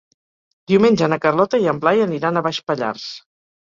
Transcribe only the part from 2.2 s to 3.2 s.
a Baix Pallars.